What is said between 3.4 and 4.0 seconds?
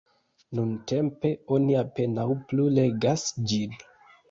ĝin.